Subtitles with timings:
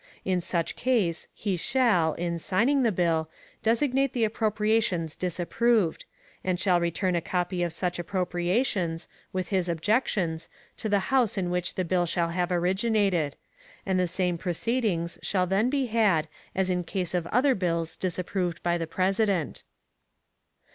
[0.25, 3.29] In such case he shall, in signing the bill,
[3.61, 6.05] designate the appropriations disapproved;
[6.43, 11.51] and shall return a copy of such appropriations, with his objections, to the House in
[11.51, 13.35] which the bill shall have originated;
[13.85, 18.63] and the same proceedings shall then be had as in case of other bills disapproved
[18.63, 19.61] by the President.